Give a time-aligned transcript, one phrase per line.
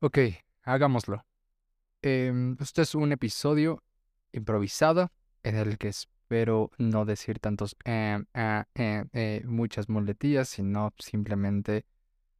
[0.00, 0.18] Ok,
[0.62, 1.24] hagámoslo.
[2.02, 3.82] Em, este es un episodio
[4.30, 5.10] improvisado
[5.42, 11.84] en el que espero no decir tantos em, ah, em, eh, muchas muletillas, sino simplemente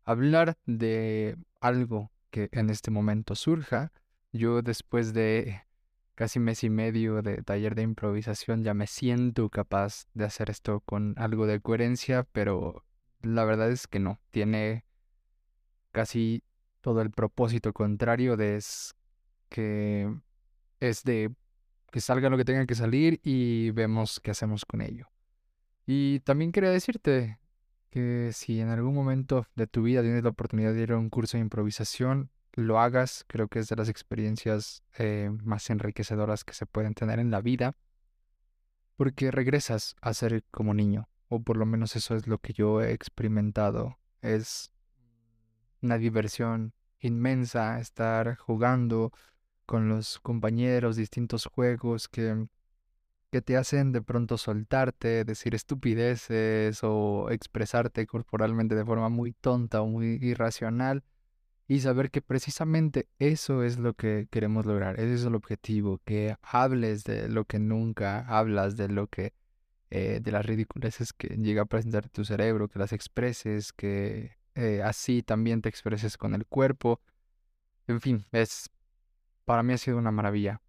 [0.05, 3.91] hablar de algo que en este momento surja.
[4.33, 5.63] Yo después de
[6.15, 10.79] casi mes y medio de taller de improvisación ya me siento capaz de hacer esto
[10.81, 12.85] con algo de coherencia, pero
[13.21, 14.21] la verdad es que no.
[14.31, 14.85] Tiene
[15.91, 16.45] casi
[16.81, 18.95] todo el propósito contrario de es
[19.49, 20.13] que
[20.81, 21.33] es de
[21.91, 25.07] que salga lo que tenga que salir y vemos qué hacemos con ello.
[25.87, 27.39] Y también quería decirte
[27.91, 31.09] que si en algún momento de tu vida tienes la oportunidad de ir a un
[31.09, 33.25] curso de improvisación, lo hagas.
[33.27, 37.41] Creo que es de las experiencias eh, más enriquecedoras que se pueden tener en la
[37.41, 37.75] vida,
[38.97, 42.83] porque regresas a ser como niño, o por lo menos eso es lo que yo
[42.83, 43.99] he experimentado.
[44.21, 44.73] Es
[45.83, 49.13] una diversión inmensa estar jugando
[49.67, 52.47] con los compañeros, distintos juegos que,
[53.31, 59.83] que te hacen de pronto soltarte, decir estupideces o expresarte corporalmente de forma muy tonta
[59.83, 61.05] o muy irracional
[61.69, 66.35] y saber que precisamente eso es lo que queremos lograr, ese es el objetivo, que
[66.41, 69.35] hables de lo que nunca hablas, de lo que,
[69.91, 74.83] eh, de las ridiculeces que llega a presentar tu cerebro, que las expreses, que eh,
[74.83, 77.01] así también te expreses con el cuerpo.
[77.87, 78.71] En fin, es
[79.45, 80.61] para mí ha sido una maravilla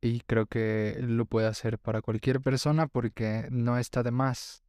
[0.00, 4.64] y creo que lo puede hacer para cualquier persona porque no está de más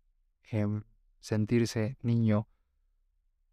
[0.52, 0.84] em,
[1.20, 2.48] sentirse niño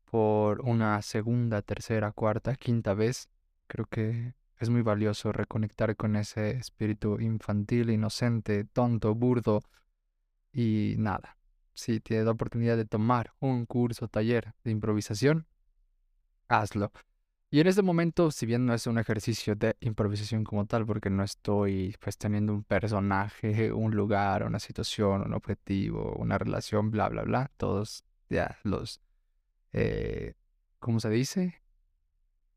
[0.05, 3.31] por una segunda, tercera, cuarta, quinta vez.
[3.66, 9.62] Creo que es muy valioso reconectar con ese espíritu infantil, inocente, tonto, burdo
[10.53, 11.38] y nada
[11.75, 15.47] si tienes la oportunidad de tomar un curso, taller de improvisación,
[16.48, 16.92] hazlo.
[17.50, 21.08] Y en este momento, si bien no es un ejercicio de improvisación como tal, porque
[21.08, 27.09] no estoy pues teniendo un personaje, un lugar, una situación, un objetivo, una relación, bla,
[27.09, 29.00] bla, bla, todos ya los,
[29.72, 30.34] eh,
[30.81, 31.62] ¿cómo se dice?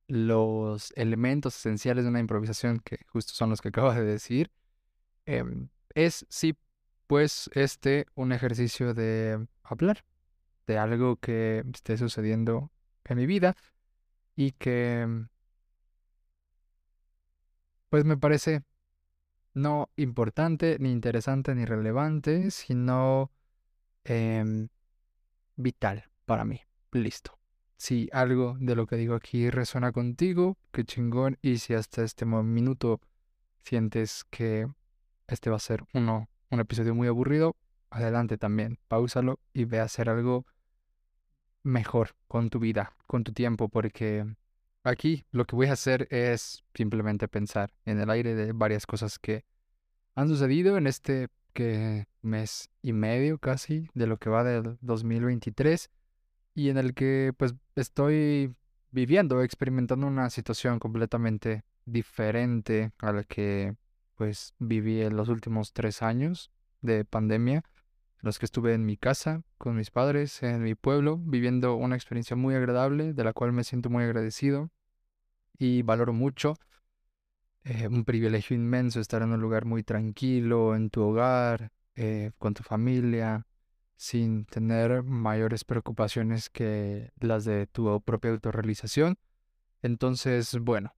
[0.08, 4.52] Los elementos esenciales de una improvisación, que justo son los que acabo de decir,
[5.25, 6.58] em, es sí
[7.07, 10.03] pues este un ejercicio de hablar
[10.68, 12.72] de algo que esté sucediendo
[13.06, 13.56] en mi vida
[14.35, 15.07] y que
[17.90, 18.63] pues me parece
[19.53, 23.31] no importante, ni interesante, ni relevante, sino
[24.03, 24.69] em,
[25.56, 26.62] vital para mí.
[26.91, 27.39] Listo.
[27.75, 31.38] Si algo de lo que digo aquí resuena contigo, qué chingón.
[31.41, 33.01] Y si hasta este minuto
[33.63, 34.68] sientes que
[35.28, 37.56] este va a ser uno un episodio muy aburrido,
[37.90, 40.46] adelante también, pausalo y ve a hacer algo
[41.63, 44.25] mejor con tu vida, con tu tiempo, porque
[44.84, 49.19] aquí lo que voy a hacer es simplemente pensar en el aire de varias cosas
[49.19, 49.46] que
[50.16, 55.90] han sucedido en este que mes y medio casi de lo que va del 2023
[56.53, 58.56] y en el que pues estoy
[58.91, 63.75] viviendo, experimentando una situación completamente diferente a la que
[64.18, 66.52] pues viví en los últimos tres años
[66.82, 67.64] de pandemia,
[68.22, 72.36] los que estuve en mi casa, con mis padres, en mi pueblo, viviendo una experiencia
[72.36, 74.72] muy agradable, de la cual me siento muy agradecido
[75.58, 76.56] y valoro mucho.
[77.64, 82.56] Eh, un privilegio inmenso estar en un lugar muy tranquilo, en tu hogar, eh, con
[82.56, 83.46] tu familia,
[83.98, 89.20] sin tener mayores preocupaciones que las de tu propia autorrealización.
[89.84, 90.96] Entonces, bueno,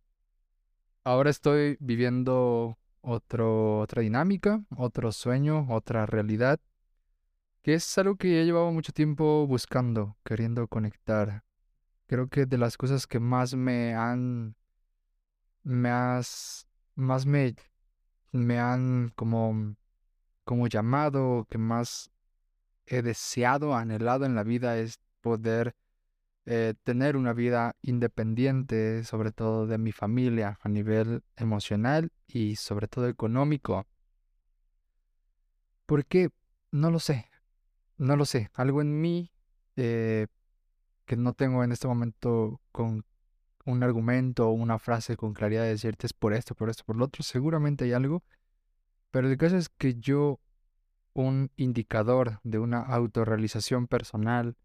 [1.03, 6.59] ahora estoy viviendo otro, otra dinámica, otro sueño, otra realidad,
[7.61, 11.43] que es algo que ya llevaba mucho tiempo buscando, queriendo conectar.
[12.07, 14.55] Creo que de las cosas que más me han,
[15.63, 16.65] más
[16.95, 17.55] me,
[18.31, 19.75] me han como,
[20.43, 22.11] como llamado, que más
[22.85, 25.75] he deseado, anhelado en la vida es poder
[26.51, 32.87] eh, tener una vida independiente, sobre todo de mi familia, a nivel emocional y sobre
[32.87, 33.85] todo económico.
[35.85, 36.31] ¿Por qué?
[36.71, 37.29] No lo sé.
[37.97, 38.49] No lo sé.
[38.55, 39.31] Algo en mí
[39.75, 40.25] eh,
[41.05, 43.05] que no tengo en este momento con
[43.65, 46.95] un argumento o una frase con claridad de decirte es por esto, por esto, por
[46.95, 47.21] lo otro.
[47.21, 48.23] Seguramente hay algo.
[49.11, 50.39] Pero el caso es que yo,
[51.13, 54.55] un indicador de una autorrealización personal,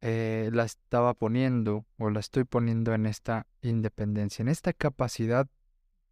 [0.00, 5.48] eh, la estaba poniendo o la estoy poniendo en esta independencia, en esta capacidad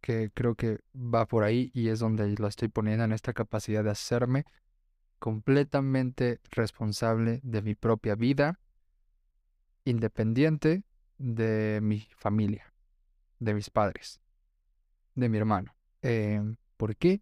[0.01, 3.83] que creo que va por ahí y es donde la estoy poniendo, en esta capacidad
[3.83, 4.45] de hacerme
[5.19, 8.59] completamente responsable de mi propia vida,
[9.85, 10.83] independiente
[11.17, 12.65] de mi familia.
[13.39, 14.19] de mis padres,
[15.15, 15.73] de mi hermano.
[16.01, 17.21] Em, ¿Por qué?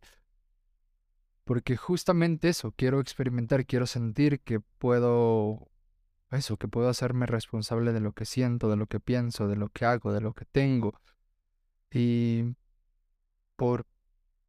[1.43, 5.69] Porque justamente eso, quiero experimentar, quiero sentir que puedo,
[6.31, 9.69] eso, que puedo hacerme responsable de lo que siento, de lo que pienso, de lo
[9.69, 10.99] que hago, de lo que tengo.
[11.91, 12.55] Y
[13.55, 13.85] por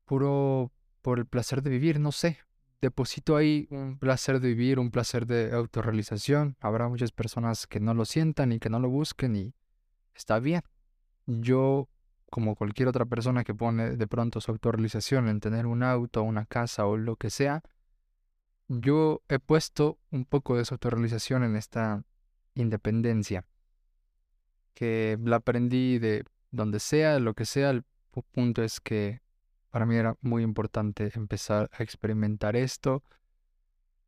[0.05, 0.73] puro,
[1.03, 2.39] por el placer de vivir, no sé,
[2.81, 6.57] deposito ahí un placer de vivir, un placer de autorrealización.
[6.61, 9.55] Habrá muchas personas que no lo sientan y que no lo busquen y
[10.15, 10.63] está bien.
[11.27, 11.89] Yo
[12.31, 16.45] como cualquier otra persona que pone de pronto su autorrealización en tener un auto, una
[16.45, 17.63] casa o lo que sea,
[18.69, 22.05] yo he puesto un poco de esa autorrealización en esta
[22.55, 23.45] independencia,
[24.75, 27.85] que la aprendí de donde sea, lo que sea, el
[28.33, 29.21] punto es que
[29.71, 33.03] para mí era muy importante empezar a experimentar esto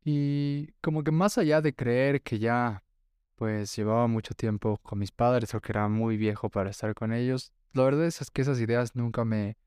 [0.03, 2.83] y como que más allá de creer que ya
[3.35, 7.13] pues llevaba mucho tiempo con mis padres o que era muy viejo para estar con
[7.13, 9.57] ellos, la verdad es que esas ideas nunca me,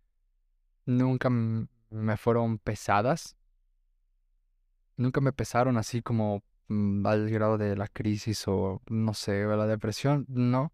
[0.84, 3.36] nunca me fueron pesadas.
[4.96, 9.66] Nunca me pesaron así como mm, al grado de la crisis o no sé, la
[9.66, 10.72] depresión, no.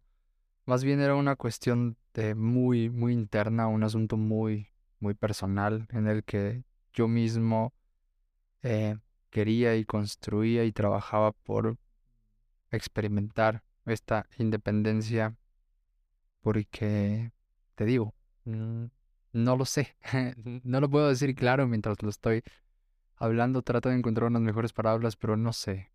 [0.67, 4.69] Más bien era una cuestión de muy, muy interna, un asunto muy,
[5.01, 7.73] muy personal en el que yo mismo
[8.63, 8.97] eh,
[9.31, 11.77] quería y construía y trabajaba por
[12.71, 15.35] experimentar esta independencia
[16.41, 17.33] porque,
[17.75, 18.15] te digo,
[18.45, 18.85] mm,
[19.33, 19.97] no lo sé,
[20.65, 22.43] no lo puedo decir claro mientras lo estoy
[23.21, 25.93] hablando, trato de encontrar unas mejores palabras, pero no sé.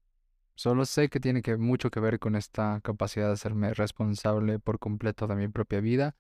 [0.56, 4.80] Solo sé que tiene que, mucho que ver con esta capacidad de hacerme responsable por
[4.80, 6.16] completo de mi propia vida.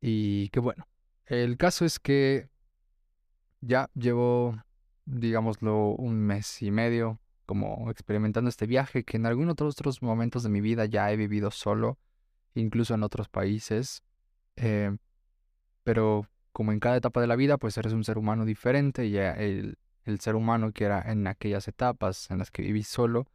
[0.00, 0.86] Y que bueno,
[1.26, 2.48] el caso es que
[3.60, 4.56] ya llevo,
[5.04, 10.48] digámoslo, un mes y medio como experimentando este viaje que en algunos otros momentos de
[10.48, 11.98] mi vida ya he vivido solo
[12.54, 14.02] incluso en otros países.
[14.56, 14.96] Eh,
[15.82, 19.16] pero como en cada etapa de la vida, pues eres un ser humano diferente y
[19.16, 23.26] el, el ser humano que era en aquellas etapas en las que viví solo,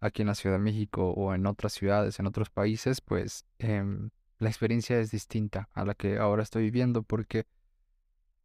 [0.00, 4.10] aquí en la Ciudad de México o en otras ciudades, en otros países, pues em,
[4.38, 7.46] la experiencia es distinta a la que ahora estoy viviendo porque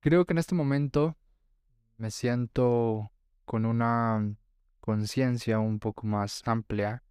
[0.01, 1.15] creo que en este momento
[1.97, 3.11] me siento
[3.45, 4.35] con una
[4.81, 7.03] conciencia un poco más amplia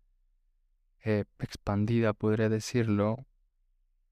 [1.02, 3.26] eh, expandida, podría decirlo.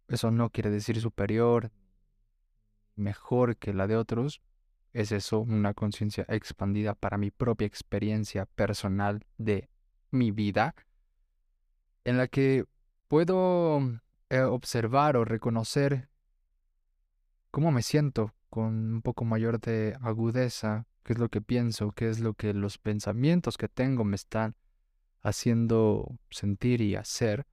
[0.08, 1.70] Eso no quiere decir superior,
[2.96, 4.42] mejor que la de otros.
[4.92, 9.68] Es eso, una conciencia expandida para mi propia experiencia personal de
[10.10, 10.74] mi vida,
[12.04, 12.64] en la que
[13.08, 13.80] puedo
[14.28, 16.08] eh, observar o reconocer
[17.50, 22.10] cómo me siento con un poco mayor de agudeza, qué es lo que pienso, qué
[22.10, 24.56] es lo que los pensamientos que tengo me están
[25.22, 27.46] haciendo sentir y hacer.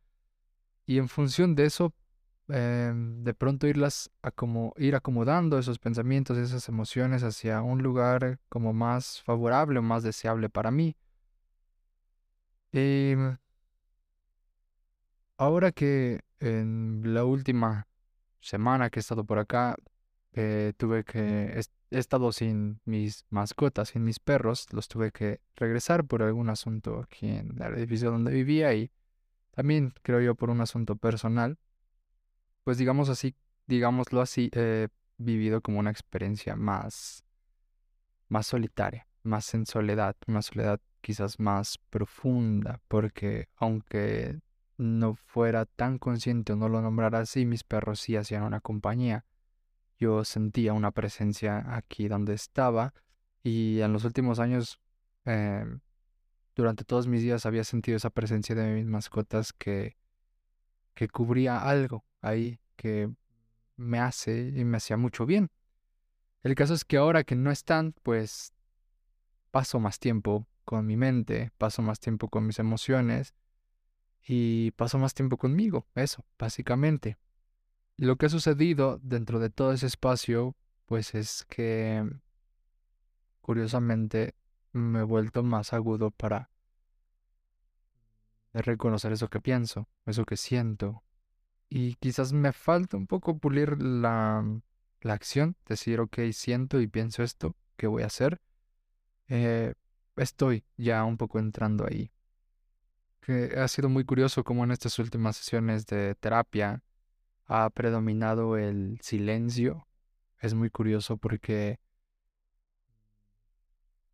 [0.86, 1.94] Y en función de eso,
[2.50, 8.40] em, de pronto irlas a como, ir acomodando esos pensamientos, esas emociones hacia un lugar
[8.50, 10.96] como más favorable o más deseable para mí.
[12.72, 13.38] Y em,
[15.38, 17.88] ahora que en la última
[18.42, 19.76] semana que he estado por acá,
[20.34, 21.60] eh, tuve que
[21.92, 27.00] he estado sin mis mascotas, sin mis perros, los tuve que regresar por algún asunto
[27.00, 28.92] aquí en el edificio donde vivía y
[29.52, 31.58] también creo yo por un asunto personal.
[32.70, 37.24] Pues digamos así, digámoslo así, he vivido como una experiencia más,
[38.28, 44.40] más solitaria, más en soledad, una soledad quizás más profunda, porque aunque
[44.78, 49.26] no fuera tan consciente o no lo nombrara así, mis perros sí hacían una compañía.
[49.98, 52.94] Yo sentía una presencia aquí donde estaba
[53.42, 54.80] y en los últimos años,
[55.26, 55.80] em,
[56.56, 59.98] durante todos mis días había sentido esa presencia de mis mascotas que,
[60.94, 63.12] que cubría algo ahí que
[63.76, 65.52] me hace y me hacía mucho bien.
[66.44, 68.54] El caso es que ahora que no están, pues
[69.52, 73.34] paso más tiempo con mi mente, paso más tiempo con mis emociones
[74.26, 77.18] y paso más tiempo conmigo, eso, básicamente
[78.00, 80.56] lo que ha sucedido dentro de todo ese espacio,
[80.86, 82.10] pues es que
[83.42, 84.36] curiosamente
[84.72, 86.50] me he vuelto más agudo para
[88.54, 91.04] reconocer eso que pienso, eso que siento.
[91.70, 94.44] Y quizás me falta un poco pulir la,
[95.02, 98.42] la acción, decir, ok, siento y pienso esto, ¿qué voy a hacer?
[99.28, 99.76] Eh,
[100.16, 102.12] estoy ya un poco entrando ahí.
[103.22, 106.82] Que ha sido muy curioso como en estas últimas sesiones de terapia
[107.46, 109.88] ha predominado el silencio.
[110.40, 111.80] Es muy curioso porque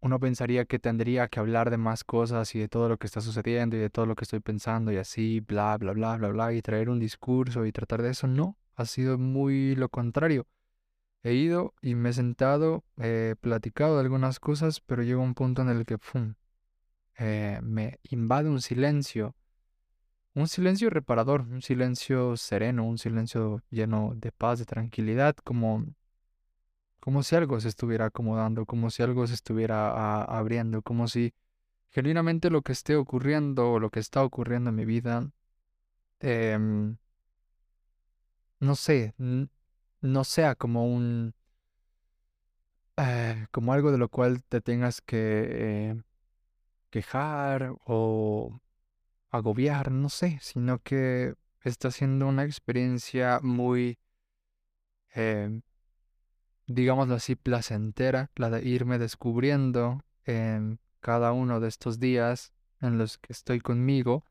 [0.05, 3.21] uno pensaría que tendría que hablar de más cosas y de todo lo que está
[3.21, 6.53] sucediendo y de todo lo que estoy pensando y así, bla, bla, bla, bla, bla,
[6.53, 8.27] y traer un discurso y tratar de eso.
[8.27, 10.45] No, ha sido muy lo contrario.
[11.23, 15.63] He ido y me he sentado, he platicado de algunas cosas, pero llega un punto
[15.63, 16.35] en el que ¡pum!
[17.17, 19.35] Eh, me invade un silencio.
[20.35, 25.83] Un silencio reparador, un silencio sereno, un silencio lleno de paz, de tranquilidad, como,
[27.05, 31.35] como si algo se estuviera acomodando, como si algo se estuviera abriendo, como si
[31.91, 35.29] genuinamente lo que esté ocurriendo o lo que está ocurriendo en mi vida,
[36.19, 36.97] em,
[38.59, 39.13] no sé,
[40.01, 41.35] no sea como un...
[42.97, 46.03] Eh, como algo de lo cual te tengas que eh,
[46.89, 48.59] quejar o
[49.29, 53.99] agobiar, no sé, sino que está siendo una experiencia muy,
[55.13, 55.61] eh,
[56.67, 63.17] digámoslo así, placentera, la de irme descubriendo en cada uno de estos días en los
[63.17, 64.25] que estoy conmigo.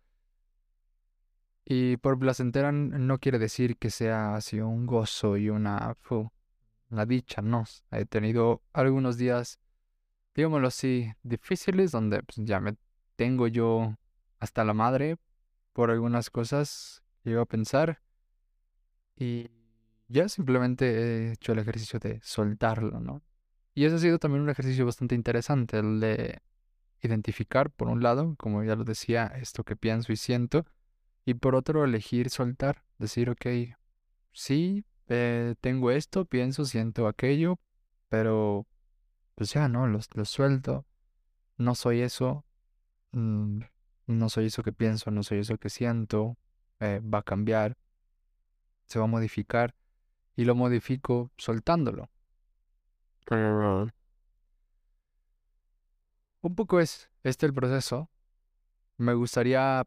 [1.64, 5.96] Y por placentera no quiere decir que sea así un gozo y una,
[6.90, 7.64] una dicha, no.
[7.90, 9.58] He tenido algunos días,
[10.34, 12.76] digámoslo así, difíciles donde pues, ya me
[13.16, 13.96] tengo yo
[14.40, 15.16] hasta la madre
[15.72, 18.02] por algunas cosas llego a pensar.
[19.16, 19.48] Y
[20.14, 23.22] ya simplemente he hecho el ejercicio de soltarlo, ¿no?
[23.74, 26.40] Y eso ha sido también un ejercicio bastante interesante, el de
[27.02, 30.64] identificar, por un lado, como ya lo decía, esto que pienso y siento,
[31.24, 33.46] y por otro, elegir soltar, decir, ok,
[34.32, 37.58] sí, eh, tengo esto, pienso, siento aquello,
[38.08, 38.68] pero
[39.34, 39.88] pues ya, ¿no?
[39.88, 40.86] Lo, suelto,
[41.58, 42.44] no soy eso,
[43.10, 43.62] mm,
[44.06, 46.38] no soy eso que pienso, no soy eso que siento,
[46.78, 47.76] eh, va a cambiar,
[48.86, 49.74] se va a modificar,
[50.36, 52.10] y lo modifico soltándolo.
[56.42, 58.10] Un poco es este el proceso.
[58.96, 59.86] Me gustaría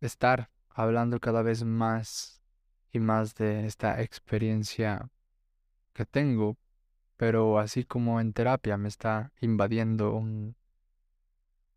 [0.00, 2.40] estar hablando cada vez más
[2.92, 5.10] y más de esta experiencia
[5.92, 6.56] que tengo,
[7.16, 10.56] pero así como en terapia me está invadiendo un,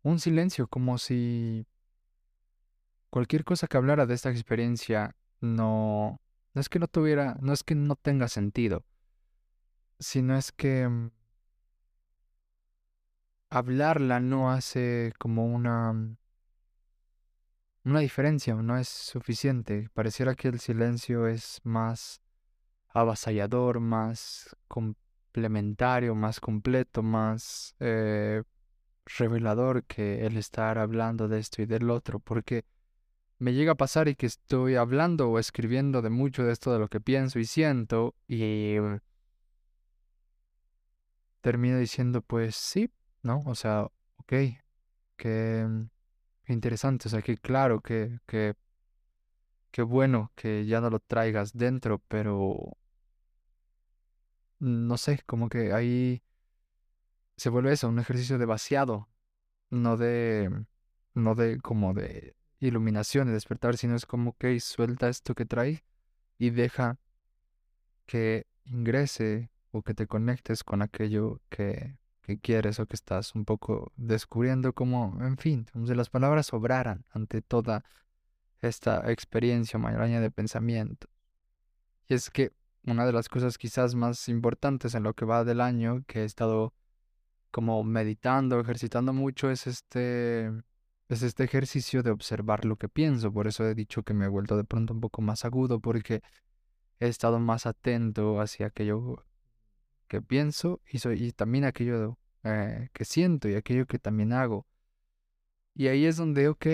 [0.02, 1.66] un silencio, como si
[3.10, 6.20] cualquier cosa que hablara de esta experiencia no,
[6.54, 8.84] no es que no tuviera, no es que no tenga sentido,
[9.98, 11.10] sino es que mm,
[13.50, 16.16] hablarla no hace como una mm,
[17.84, 19.88] una diferencia, no es suficiente.
[19.92, 22.22] Pareciera que el silencio es más
[22.88, 28.42] avasallador, más complementario, más completo, más eh,
[29.04, 32.64] revelador que el estar hablando de esto y del otro, porque
[33.38, 36.78] me llega a pasar y que estoy hablando o escribiendo de mucho de esto de
[36.78, 38.76] lo que pienso y siento y
[41.40, 42.90] termino diciendo pues sí,
[43.22, 43.42] ¿no?
[43.46, 44.32] O sea, ok,
[45.16, 45.68] que
[46.48, 48.54] interesante, o sea, que claro, que, que,
[49.70, 52.76] qué bueno que ya no lo traigas dentro, pero
[54.58, 56.22] no sé, como que ahí
[57.36, 59.08] se vuelve eso, un ejercicio de vaciado,
[59.70, 60.64] no de,
[61.14, 62.34] no de como de
[62.68, 65.84] iluminación, de despertar, sino es como que suelta esto que trae
[66.38, 66.98] y deja
[68.06, 73.44] que ingrese o que te conectes con aquello que, que quieres o que estás un
[73.44, 77.84] poco descubriendo como, en fin, como si las palabras sobraran ante toda
[78.60, 81.08] esta experiencia maraña de pensamiento.
[82.08, 82.52] Y es que
[82.86, 86.24] una de las cosas quizás más importantes en lo que va del año que he
[86.24, 86.74] estado
[87.50, 90.50] como meditando, ejercitando mucho es este
[91.08, 94.28] es este ejercicio de observar lo que pienso, por eso he dicho que me he
[94.28, 96.22] vuelto de pronto un poco más agudo porque
[97.00, 99.24] he estado más atento hacia aquello
[100.08, 104.66] que pienso y, soy, y también aquello eh, que siento y aquello que también hago.
[105.74, 106.66] Y ahí es donde, ok,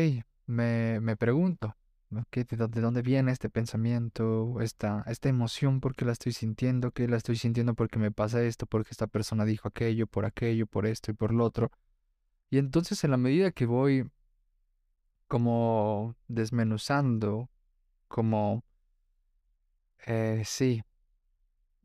[0.46, 1.76] me, me pregunto,
[2.10, 5.80] ¿de, dónde, dónde viene este pensamiento, esta, esta emoción?
[5.80, 6.90] ¿Por qué la estoy sintiendo?
[6.90, 8.66] ¿Qué la estoy sintiendo porque me pasa esto?
[8.66, 11.70] Porque esta persona dijo aquello, por aquello, por esto y por lo otro.
[12.50, 14.10] Y entonces en la medida que voy
[15.30, 17.50] como desmenuzando,
[18.08, 18.64] como,
[20.04, 20.82] eh, sí,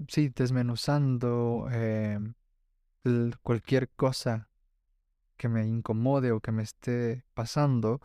[0.08, 2.18] sí, desmenuzando eh,
[3.44, 4.50] cualquier cosa
[5.38, 8.02] que me incomode o que me esté pasando,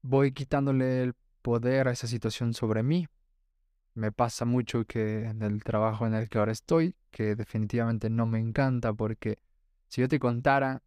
[0.00, 3.08] voy quitándole el poder a esa situación sobre mí.
[3.92, 8.24] Me pasa mucho que en el trabajo en el que ahora estoy, que definitivamente no
[8.24, 9.38] me encanta porque
[9.86, 10.82] si yo te contara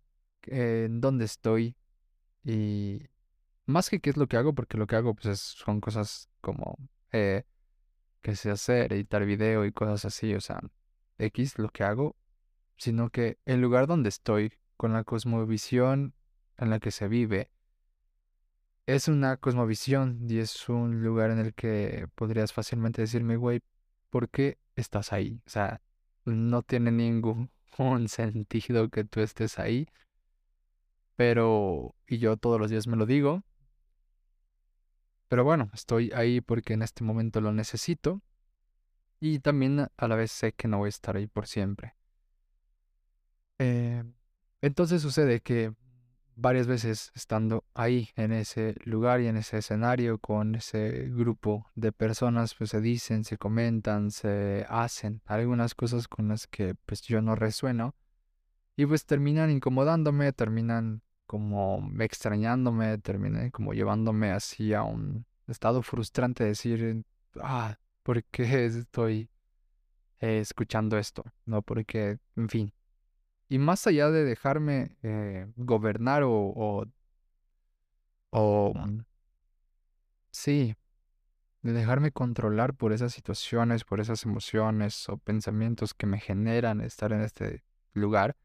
[0.47, 1.75] eh, en dónde estoy
[2.43, 3.01] y
[3.65, 6.77] más que qué es lo que hago, porque lo que hago pues son cosas como
[7.11, 7.43] eh,
[8.21, 10.59] que sé hacer, editar video y cosas así, o sea,
[11.17, 12.15] X lo que hago,
[12.77, 16.15] sino que el lugar donde estoy, con la cosmovisión
[16.57, 17.51] en la que se vive,
[18.87, 23.61] es una cosmovisión y es un lugar en el que podrías fácilmente decirme, güey,
[24.09, 25.41] ¿por qué estás ahí?
[25.45, 25.81] O sea,
[26.25, 27.49] no tiene ningún
[28.07, 29.87] sentido que tú estés ahí,
[31.21, 33.43] pero, y yo todos los días me lo digo,
[35.27, 38.23] pero bueno, estoy ahí porque en este momento lo necesito
[39.19, 41.93] y también a la vez sé que no voy a estar ahí por siempre.
[43.59, 44.03] Eh,
[44.61, 45.75] entonces sucede que
[46.35, 51.91] varias veces estando ahí en ese lugar y en ese escenario con ese grupo de
[51.91, 57.21] personas, pues se dicen, se comentan, se hacen algunas cosas con las que pues yo
[57.21, 57.93] no resueno
[58.75, 66.43] y pues terminan incomodándome, terminan como extrañándome, terminan como llevándome así a un estado frustrante
[66.43, 67.05] de decir,
[67.41, 69.29] ah, ¿por qué estoy
[70.19, 71.23] eh, escuchando esto?
[71.45, 72.73] No, porque, en fin,
[73.47, 76.85] y más allá de dejarme eh, gobernar o,
[78.31, 79.05] o, mm,
[80.31, 80.75] sí,
[81.61, 87.13] de dejarme controlar por esas situaciones, por esas emociones o pensamientos que me generan estar
[87.13, 88.35] en este lugar,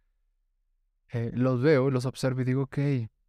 [1.12, 2.78] eh, los veo, los observo y digo, ok,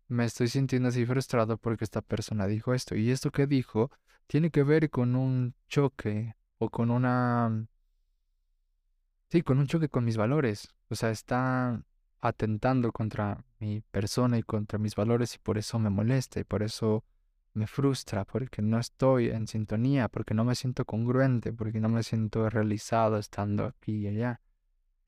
[0.08, 2.96] me estoy sintiendo así frustrado porque esta persona dijo esto.
[2.96, 3.92] Y esto que dijo
[4.28, 7.68] tiene que ver con un choque o con una
[9.30, 10.70] Sí, con un choque con mis valores.
[10.90, 11.84] O sea, está
[12.22, 16.64] atentando contra mi persona y contra mis valores y por eso me molesta y por
[16.64, 17.04] eso
[17.54, 22.04] me frustra, porque no estoy en sintonía, porque no me siento congruente, porque no me
[22.04, 24.40] siento realizado estando aquí y allá.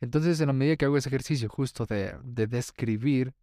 [0.02, 3.34] Entonces, en la medida que hago ese ejercicio justo de, de describir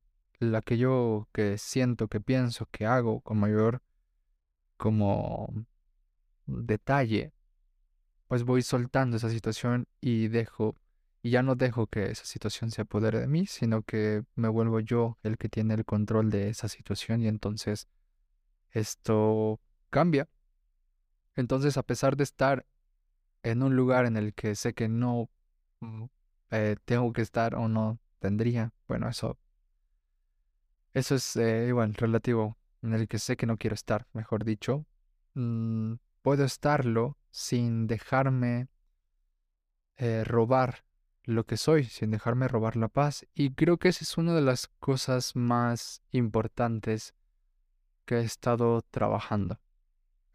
[0.54, 3.82] aquello que siento, que pienso, que hago con mayor
[4.76, 5.52] como
[6.46, 7.32] detalle,
[8.28, 10.76] pues voy soltando esa situación y dejo,
[11.22, 14.80] y ya no dejo que esa situación se apodere de mí, sino que me vuelvo
[14.80, 17.88] yo el que tiene el control de esa situación y entonces
[18.70, 19.60] esto
[19.90, 20.28] cambia.
[21.34, 22.66] Entonces, a pesar de estar
[23.42, 25.28] en un lugar en el que sé que no
[25.80, 26.06] mm,
[26.50, 29.39] eh, tengo que estar o no tendría, bueno, eso,
[30.93, 34.87] eso es eh, igual relativo, en el que sé que no quiero estar, mejor dicho,
[35.35, 38.69] mm, puedo estarlo sin dejarme
[39.99, 40.85] eh, robar
[41.25, 43.26] lo que soy, sin dejarme robar la paz.
[43.35, 47.15] Y creo que esa es una de las cosas más importantes
[48.04, 49.59] que he estado trabajando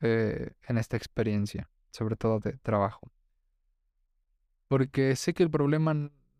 [0.01, 3.11] eh, en esta experiencia, sobre todo de trabajo.
[4.71, 5.93] Porque sé que el problema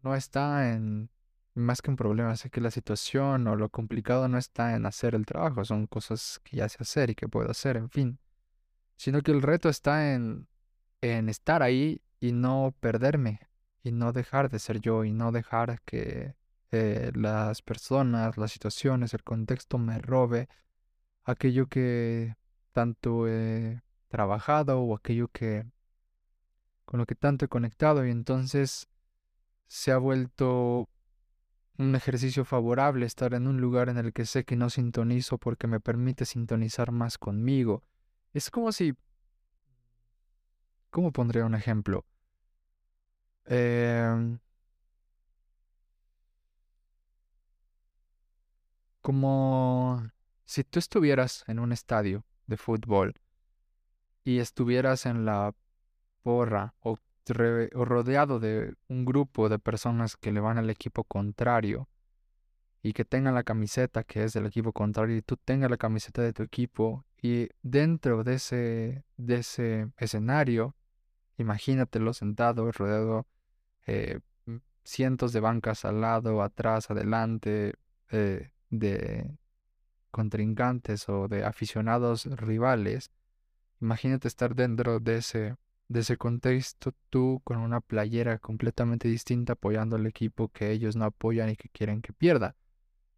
[0.03, 1.09] no está en,
[1.53, 5.15] más que un problema, sé que la situación o lo complicado no está en hacer
[5.15, 8.19] el trabajo, son cosas que ya sé hacer y que puedo hacer, en fin.
[8.95, 10.47] Sino que el reto está en
[11.01, 13.39] en estar ahí y no perderme
[13.83, 16.35] y no dejar de ser yo y no dejar que
[16.71, 20.47] eh, las personas, las situaciones, el contexto me robe
[21.23, 22.35] aquello que
[22.71, 25.65] tanto he trabajado o aquello que
[26.91, 28.89] con lo que tanto he conectado y entonces
[29.67, 30.89] se ha vuelto
[31.77, 35.67] un ejercicio favorable estar en un lugar en el que sé que no sintonizo porque
[35.67, 37.81] me permite sintonizar más conmigo.
[38.33, 38.93] Es como si
[40.89, 42.03] ¿Cómo pondría un ejemplo?
[43.45, 44.37] Em,
[48.99, 50.11] como
[50.43, 53.13] si tú estuvieras en un estadio de fútbol
[54.25, 55.55] y estuvieras en la
[56.23, 56.97] porra o,
[57.73, 61.87] rodeado de un grupo de personas que le van al equipo contrario
[62.81, 66.21] y que tengan la camiseta que es del equipo contrario y tú tengas la camiseta
[66.23, 70.75] de tu equipo y dentro de ese, de ese escenario
[71.41, 73.27] Imagínatelo sentado, rodeado
[73.87, 74.19] eh,
[74.83, 77.73] cientos de bancas al lado, atrás, adelante,
[78.11, 79.37] eh, de
[80.11, 83.11] contrincantes o de aficionados rivales.
[83.81, 85.55] Imagínate estar dentro de ese,
[85.91, 91.05] de ese contexto, tú con una playera completamente distinta apoyando al equipo que ellos no
[91.05, 92.55] apoyan y que quieren que pierda.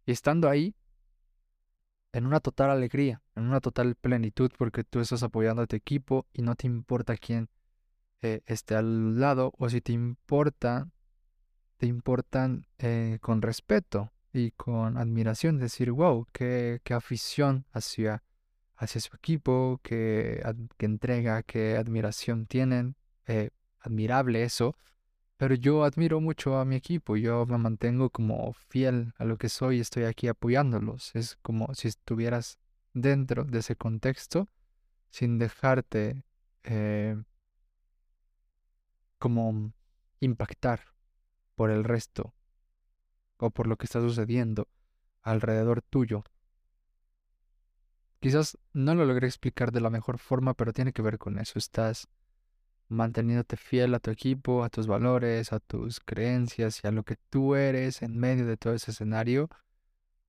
[0.06, 0.74] Y estando ahí,
[2.12, 6.26] en una total alegría, en una total plenitud, porque tú estás apoyando a tu equipo
[6.32, 7.48] y no te importa quién
[8.22, 10.88] eh, esté al lado o si te importa,
[11.76, 18.24] te importan eh, con respeto y con admiración, decir, wow, qué, qué afición hacia,
[18.76, 20.42] hacia su equipo, qué,
[20.78, 24.76] entrega, qué admiración tienen, eh, admirable eso,
[25.36, 29.48] pero yo admiro mucho a mi equipo, yo me mantengo como fiel a lo que
[29.48, 32.58] soy, estoy aquí apoyándolos, es como si estuvieras
[32.92, 34.48] dentro de ese contexto
[35.10, 36.24] sin dejarte
[39.18, 39.72] como
[40.20, 40.80] impactar
[41.54, 42.34] por el resto
[43.38, 44.68] o por lo que está sucediendo
[45.22, 46.24] alrededor tuyo.
[48.24, 51.58] Quizás no lo logré explicar de la mejor forma, pero tiene que ver con eso.
[51.58, 52.08] Estás
[52.88, 57.16] manteniéndote fiel a tu equipo, a tus valores, a tus creencias y a lo que
[57.28, 59.50] tú eres en medio de todo ese escenario.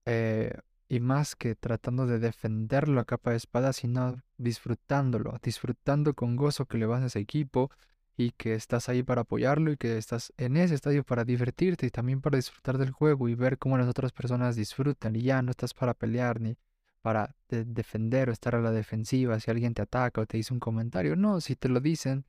[0.06, 0.58] Eh,
[0.90, 6.66] y más que tratando de defenderlo a capa de espada, sino disfrutándolo, disfrutando con gozo
[6.66, 7.72] que le vas a ese equipo
[8.18, 11.92] y que estás ahí para apoyarlo y que estás en ese estadio para divertirte y
[11.92, 15.52] también para disfrutar del juego y ver cómo las otras personas disfrutan y ya no
[15.52, 16.58] estás para pelear ni
[17.06, 20.60] para defender o estar a la defensiva si alguien te ataca o te dice un
[20.60, 21.16] comentario.
[21.16, 22.26] No, si te lo dicen,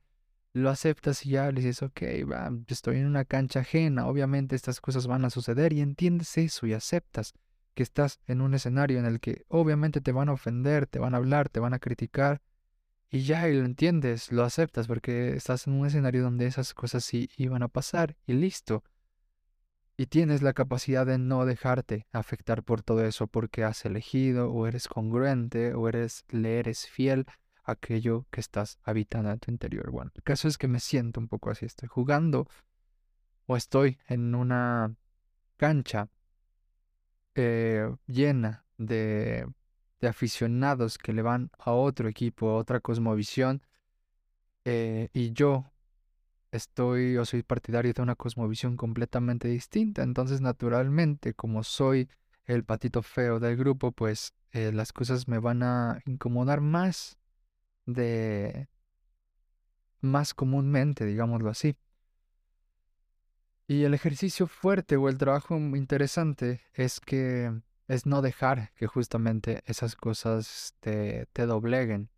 [0.53, 4.79] lo aceptas y ya le dices, ok, va, estoy en una cancha ajena, obviamente estas
[4.79, 7.33] cosas van a suceder y entiendes eso y aceptas
[7.73, 11.15] que estás en un escenario en el que obviamente te van a ofender, te van
[11.15, 12.43] a hablar, te van a criticar
[13.09, 17.03] y ya y lo entiendes, lo aceptas porque estás en un escenario donde esas cosas
[17.03, 18.83] sí iban a pasar y listo.
[19.99, 24.67] Y tienes la capacidad de no dejarte afectar por todo eso porque has elegido o
[24.67, 27.25] eres congruente o eres, le eres fiel
[27.63, 29.89] a aquello que estás habitando en tu interior.
[29.89, 31.65] Bueno, el caso es que me siento un poco así.
[31.65, 32.47] Estoy jugando
[33.47, 34.93] o estoy en una
[35.57, 36.09] cancha
[37.33, 39.47] eh, llena de,
[40.01, 43.63] aficionados que le van a otro equipo, a otra cosmovisión.
[44.63, 45.65] Eh, y yo
[46.51, 50.03] estoy o soy partidario de una cosmovisión completamente distinta.
[50.03, 52.09] Entonces, naturalmente, como soy
[52.45, 57.17] el patito feo del grupo, pues eh, las cosas me van a incomodar más
[57.85, 58.69] de
[60.01, 61.77] más comúnmente, digámoslo así.
[63.67, 67.51] Y el ejercicio fuerte o el trabajo interesante es que
[67.87, 72.09] es no dejar que justamente esas cosas te, te dobleguen.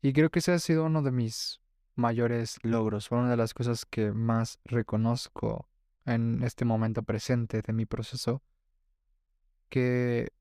[0.00, 1.60] Y creo que ese ha sido uno de mis
[1.96, 5.68] mayores logros, fue una de las cosas que más reconozco
[6.04, 8.42] en este momento presente de mi proceso,
[9.68, 10.32] que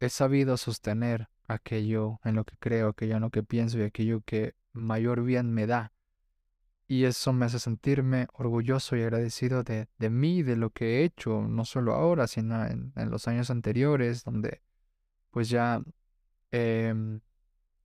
[0.00, 4.22] he sabido sostener aquello en lo que creo, aquello en lo que pienso y aquello
[4.24, 5.92] que mayor bien me da.
[6.88, 11.04] Y eso me hace sentirme orgulloso y agradecido de, de mí, de lo que he
[11.04, 14.62] hecho, no solo ahora, sino en, en los años anteriores, donde
[15.30, 15.82] pues ya
[16.52, 16.94] he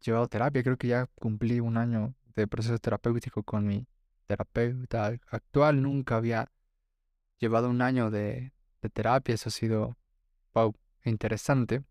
[0.02, 3.88] llevado terapia, creo que ya cumplí un año de proceso terapéutico con mi
[4.28, 5.82] terapeuta actual.
[5.82, 6.52] Nunca había
[7.40, 8.54] llevado un año de,
[8.94, 9.36] terapia.
[9.36, 9.98] Eso ha sido
[10.54, 10.74] wow,
[11.06, 11.84] interesante.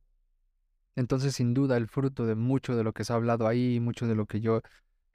[0.97, 4.07] Entonces, sin duda, el fruto de mucho de lo que se ha hablado ahí, mucho
[4.07, 4.63] de lo que yo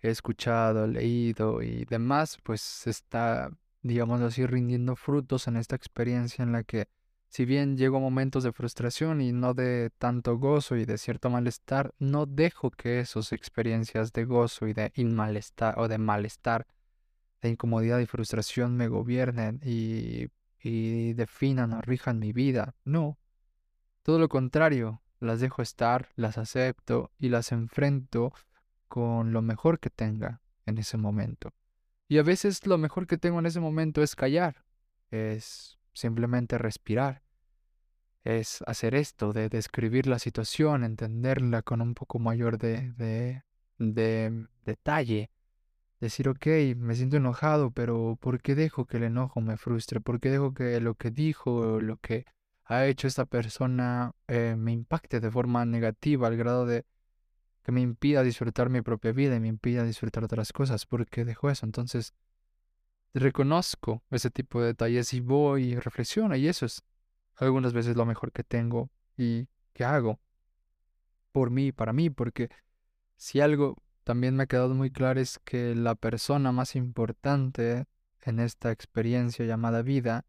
[0.01, 6.51] he escuchado, leído y demás, pues está, digamos así, rindiendo frutos en esta experiencia en
[6.51, 6.87] la que
[7.29, 11.29] si bien llego a momentos de frustración y no de tanto gozo y de cierto
[11.29, 16.65] malestar, no dejo que esas experiencias de gozo y de inmalestar o de malestar,
[17.41, 20.29] de incomodidad y frustración me gobiernen y,
[20.61, 22.73] y definan o rijan mi vida.
[22.85, 23.17] No.
[24.03, 28.33] Todo lo contrario, las dejo estar, las acepto y las enfrento
[28.87, 31.53] con lo mejor que tenga en ese momento.
[32.07, 34.63] Y a veces lo mejor que tengo en ese momento es callar,
[35.09, 37.23] es simplemente respirar
[38.25, 43.43] es hacer esto, de describir la situación, entenderla con un poco mayor de, de,
[43.77, 45.29] de detalle.
[45.99, 50.01] Decir, ok, me siento enojado, pero ¿por qué dejo que el enojo me frustre?
[50.01, 52.25] ¿Por qué dejo que lo que dijo, lo que
[52.65, 56.83] ha hecho esta persona eh, me impacte de forma negativa al grado de
[57.63, 60.85] que me impida disfrutar mi propia vida y me impida disfrutar otras cosas?
[60.87, 61.65] ¿Por qué dejo eso?
[61.65, 62.13] Entonces,
[63.19, 66.83] reconozco ese tipo de detalles y voy y reflexiono y eso es
[67.37, 70.19] algunas veces lo mejor que tengo y que hago
[71.31, 72.49] por mí, para mí, porque
[73.17, 77.85] si algo también me ha quedado muy claro es que la persona más importante
[78.21, 80.25] en esta experiencia llamada vida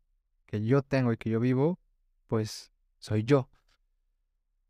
[0.46, 1.78] que yo tengo y que yo vivo,
[2.26, 3.48] pues soy yo.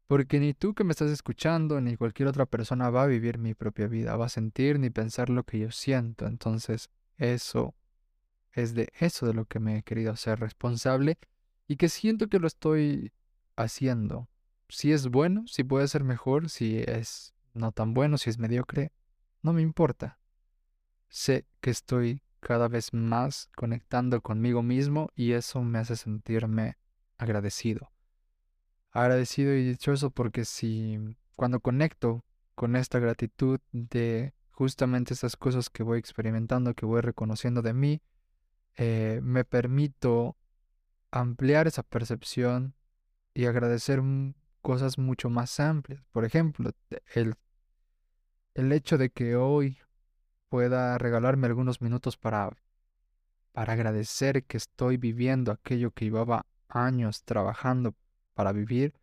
[0.07, 3.55] Porque ni tú que me estás escuchando, ni cualquier otra persona va a vivir mi
[3.55, 6.27] propia vida, va a sentir ni pensar lo que yo siento.
[6.27, 7.75] Entonces, eso
[8.57, 11.19] es de eso de lo que me he querido hacer responsable
[11.69, 13.12] y que siento que lo estoy
[13.55, 14.29] haciendo.
[14.69, 18.92] Si es bueno, si puede ser mejor, si es no tan bueno, si es mediocre,
[19.42, 20.19] no me importa.
[21.09, 26.79] Sé que estoy cada vez más conectando conmigo mismo y eso me hace sentirme
[27.19, 27.92] agradecido.
[28.90, 30.99] Agradecido y dichoso porque si
[31.37, 37.61] cuando conecto con esta gratitud de justamente estas cosas que voy experimentando, que voy reconociendo
[37.61, 38.01] de mí,
[38.77, 40.37] eh, me permito
[41.11, 42.75] ampliar esa percepción
[43.35, 44.03] y agradecer
[44.62, 46.03] cosas mucho más amplias.
[46.12, 46.71] Por ejemplo,
[47.15, 47.35] el,
[48.55, 49.79] el hecho de que hoy
[50.49, 52.51] pueda regalarme algunos minutos para,
[53.53, 57.95] para agradecer que estoy viviendo aquello que llevaba años trabajando
[58.35, 58.95] para vivir,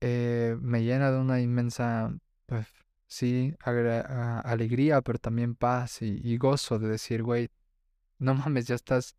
[0.00, 2.14] eh, me llena de una inmensa,
[2.46, 2.66] pues
[3.06, 7.48] sí, alegría, pero también paz y, y gozo de decir, güey,
[8.18, 9.16] no mames, ya estás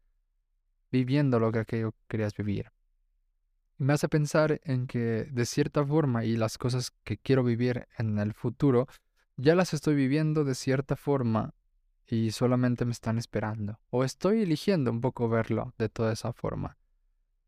[0.92, 2.72] viviendo lo que aquello querías vivir.
[3.78, 8.18] Me hace pensar en que de cierta forma y las cosas que quiero vivir en
[8.18, 8.88] el futuro,
[9.36, 11.54] ya las estoy viviendo de cierta forma
[12.08, 13.80] y solamente me están esperando.
[13.90, 16.78] O estoy eligiendo un poco verlo de toda esa forma.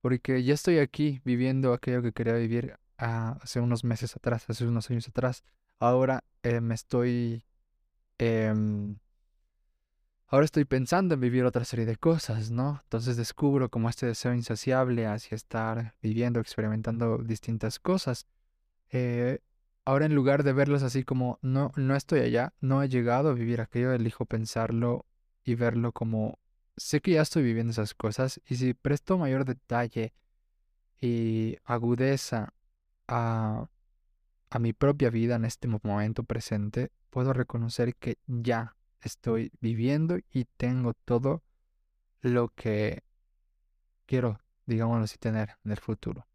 [0.01, 4.89] Porque ya estoy aquí viviendo aquello que quería vivir hace unos meses atrás, hace unos
[4.91, 5.43] años atrás.
[5.79, 7.43] Ahora eh, me estoy...
[8.17, 8.97] Em,
[10.29, 12.81] ahora estoy pensando en vivir otra serie de cosas, ¿no?
[12.83, 18.27] Entonces descubro como este deseo insaciable hacia estar viviendo, experimentando distintas cosas.
[18.91, 19.39] Eh,
[19.85, 23.33] ahora en lugar de verlos así como no, no estoy allá, no he llegado a
[23.33, 25.05] vivir aquello, elijo pensarlo
[25.43, 26.37] y verlo como
[26.77, 30.13] sé que ya estoy viviendo esas cosas y si presto mayor detalle
[31.01, 32.53] y agudeza
[33.07, 33.67] a,
[34.49, 40.45] a mi propia vida en este momento presente, puedo reconocer que ya estoy viviendo y
[40.45, 41.43] tengo todo
[42.21, 43.03] lo que
[44.05, 46.27] quiero, digámoslo así, tener en el futuro.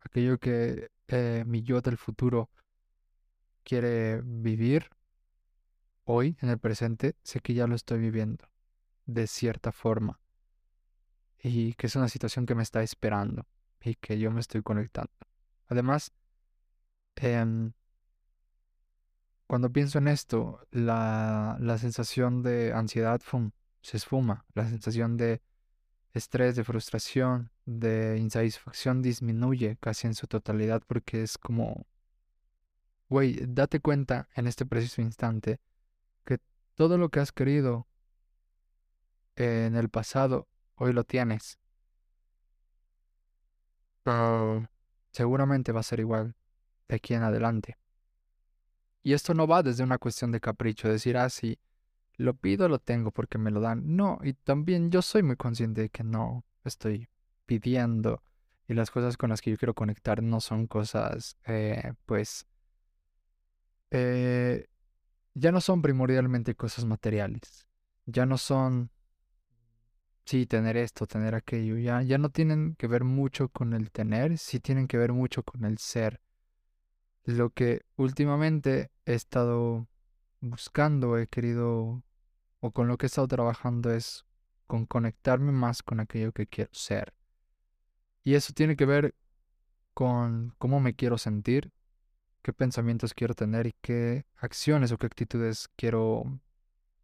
[0.00, 2.50] Aquello que eh, mi yo del futuro
[3.62, 4.90] quiere vivir
[6.04, 8.48] hoy, en el presente, sé que ya lo estoy viviendo
[9.06, 10.20] de cierta forma
[11.42, 13.46] y que es una situación que me está esperando
[13.80, 15.12] y que yo me estoy conectando.
[15.68, 16.12] Además,
[17.16, 17.72] em,
[19.50, 23.20] cuando pienso en esto, la, la sensación de ansiedad
[23.82, 25.42] se esfuma, la sensación de
[26.12, 31.88] estrés, de frustración, de insatisfacción disminuye casi en su totalidad porque es como,
[33.08, 35.58] güey, date cuenta en este preciso instante
[36.24, 36.38] que
[36.76, 37.88] todo lo que has querido
[39.34, 41.58] en el pasado, hoy lo tienes.
[45.10, 46.36] seguramente va a ser igual
[46.86, 47.80] de aquí en adelante.
[49.02, 51.58] Y esto no va desde una cuestión de capricho, decir, ah, sí,
[52.16, 53.96] lo pido, lo tengo porque me lo dan.
[53.96, 57.08] No, y también yo soy muy consciente de que no estoy
[57.46, 58.22] pidiendo
[58.68, 62.46] y las cosas con las que yo quiero conectar no son cosas, eh, pues,
[63.90, 64.66] eh,
[65.34, 67.66] ya no son primordialmente cosas materiales,
[68.06, 68.90] ya no son,
[70.24, 74.38] sí, tener esto, tener aquello, ya, ya no tienen que ver mucho con el tener,
[74.38, 76.20] sí tienen que ver mucho con el ser.
[77.24, 79.86] Lo que últimamente he estado
[80.40, 82.02] buscando, he querido,
[82.60, 84.24] o con lo que he estado trabajando es
[84.66, 87.12] con conectarme más con aquello que quiero ser.
[88.22, 89.14] Y eso tiene que ver
[89.94, 91.72] con cómo me quiero sentir,
[92.42, 96.40] qué pensamientos quiero tener y qué acciones o qué actitudes quiero,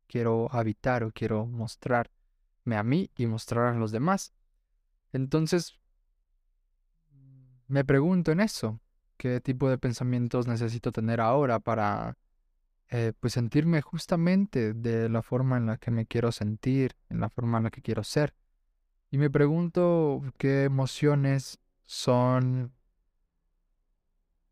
[0.06, 4.32] quiero habitar o quiero mostrarme a mí y mostrar a los demás.
[5.12, 5.78] Entonces,
[7.68, 8.80] me pregunto en eso,
[9.16, 12.16] qué tipo de pensamientos necesito tener ahora para
[12.88, 17.28] eh, pues sentirme justamente de la forma en la que me quiero sentir, en la
[17.28, 18.34] forma en la que quiero ser.
[19.10, 22.72] Y me pregunto qué emociones son...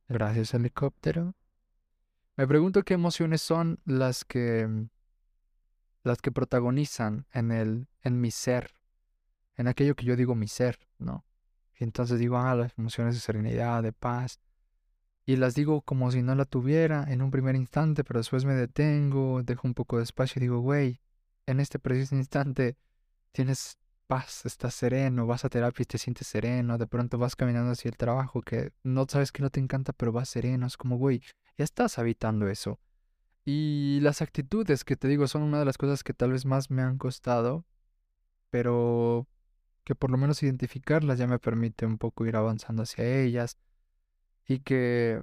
[0.08, 1.34] Gracias, helicóptero.
[2.36, 4.88] Me pregunto qué emociones son las que
[6.02, 8.74] las que protagonizan en el en mi ser,
[9.56, 11.24] en aquello que yo digo mi ser, ¿no?
[11.78, 14.38] Y entonces digo, ah, las emociones de serenidad, de paz,
[15.26, 18.54] y las digo como si no la tuviera en un primer instante, pero después me
[18.54, 21.00] detengo, dejo un poco de espacio y digo, güey,
[21.46, 22.76] en este preciso instante
[23.32, 27.72] tienes paz, estás sereno, vas a terapia y te sientes sereno, de pronto vas caminando
[27.72, 30.98] hacia el trabajo que no sabes que no te encanta, pero vas sereno, es como,
[30.98, 31.22] güey,
[31.56, 32.78] ya estás habitando eso.
[33.46, 36.70] Y las actitudes que te digo son una de las cosas que tal vez más
[36.70, 37.64] me han costado,
[38.50, 39.26] pero
[39.84, 43.58] que por lo menos identificarlas ya me permite un poco ir avanzando hacia ellas
[44.46, 45.22] y que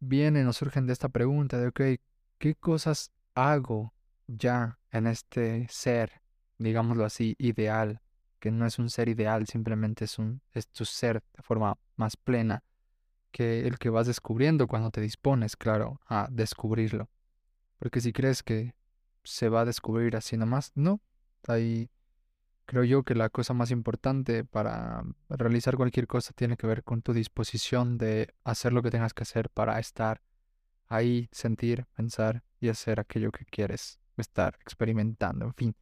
[0.00, 1.80] vienen o surgen de esta pregunta de, ok,
[2.38, 3.92] ¿qué cosas hago
[4.26, 6.22] ya en este ser,
[6.58, 8.00] digámoslo así, ideal?
[8.38, 12.16] Que no es un ser ideal, simplemente es, un, es tu ser de forma más
[12.16, 12.62] plena
[13.32, 17.08] que el que vas descubriendo cuando te dispones, claro, a descubrirlo.
[17.78, 18.74] Porque si crees que
[19.24, 21.00] se va a descubrir así nomás, no,
[21.46, 21.90] hay
[22.66, 27.00] Creo yo que la cosa más importante para realizar cualquier cosa tiene que ver con
[27.00, 30.20] tu disposición de hacer lo que tengas que hacer para estar
[30.88, 35.46] ahí, sentir, pensar y hacer aquello que quieres estar experimentando.
[35.46, 35.76] En fin.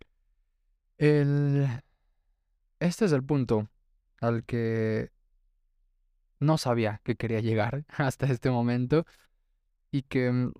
[0.98, 1.82] El...
[2.80, 3.70] Este es el punto
[4.20, 5.10] al que
[6.38, 9.06] no sabía que quería llegar hasta este momento
[9.90, 10.52] y que mm,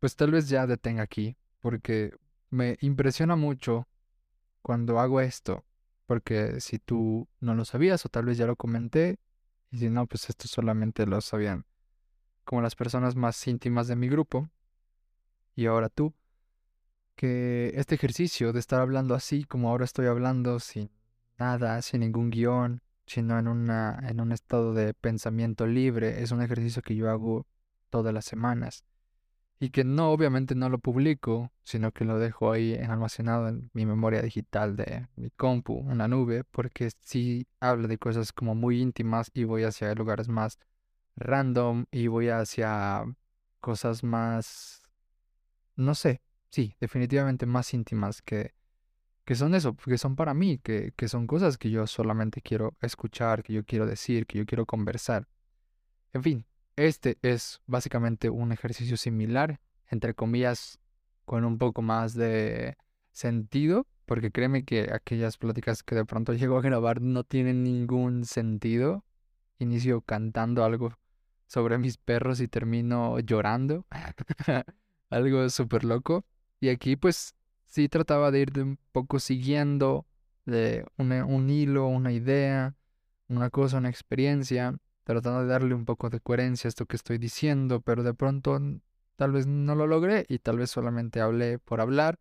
[0.00, 2.12] pues tal vez ya detenga aquí porque
[2.50, 3.86] me impresiona mucho
[4.64, 5.62] cuando hago esto,
[6.06, 9.18] porque si tú no lo sabías o tal vez ya lo comenté
[9.70, 11.66] Y si no, pues esto solamente lo sabían
[12.44, 14.48] como las personas más íntimas de mi grupo.
[15.54, 16.14] Y ahora tú,
[17.14, 20.90] que este ejercicio de estar hablando así como ahora estoy hablando, sin
[21.38, 26.40] nada, sin ningún guion, sino en, una, en un estado de pensamiento libre, es un
[26.40, 27.46] ejercicio que yo hago
[27.90, 28.82] todas las semanas.
[29.64, 33.86] Y que no, obviamente no lo publico, sino que lo dejo ahí almacenado en mi
[33.86, 38.82] memoria digital de mi compu, en la nube, porque sí habla de cosas como muy
[38.82, 40.58] íntimas y voy hacia lugares más
[41.16, 43.04] random y voy hacia
[43.60, 44.82] cosas más,
[45.76, 48.52] no sé, sí, definitivamente más íntimas que,
[49.24, 52.76] que son eso, que son para mí, que, que son cosas que yo solamente quiero
[52.82, 55.26] escuchar, que yo quiero decir, que yo quiero conversar.
[56.12, 60.78] En fin, este es básicamente un ejercicio similar, entre comillas,
[61.24, 62.76] con un poco más de
[63.12, 68.24] sentido, porque créeme que aquellas pláticas que de pronto llego a grabar no tienen ningún
[68.24, 69.04] sentido.
[69.58, 70.92] Inicio cantando algo
[71.46, 73.86] sobre mis perros y termino llorando.
[75.10, 76.24] Algo súper loco.
[76.60, 77.34] Y aquí pues
[77.66, 80.06] sí trataba de ir de un poco siguiendo
[80.44, 82.74] de un hilo, una idea,
[83.28, 87.18] una cosa, una experiencia, tratando de darle un poco de coherencia a esto que estoy
[87.18, 88.58] diciendo, pero de pronto
[89.16, 92.18] tal vez no lo logré y tal vez solamente hablé por hablar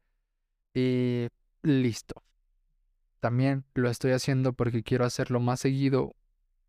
[0.73, 1.27] y
[1.61, 2.21] listo.
[3.19, 6.13] También lo estoy haciendo porque quiero hacerlo más seguido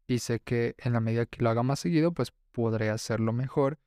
[0.07, 3.79] y sé que en la medida que lo haga más seguido, pues podré hacerlo mejor